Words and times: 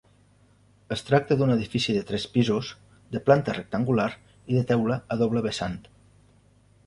Es 0.93 1.03
tracta 1.09 1.35
d'un 1.41 1.51
edifici 1.55 1.93
de 1.97 2.01
tres 2.11 2.25
pisos, 2.37 2.71
de 3.17 3.21
planta 3.27 3.55
rectangular 3.57 4.09
i 4.55 4.63
teulat 4.71 5.15
a 5.17 5.19
doble 5.23 5.45
vessant. 5.49 5.77